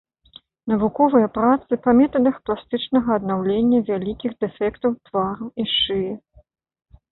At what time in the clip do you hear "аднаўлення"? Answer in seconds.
3.21-3.83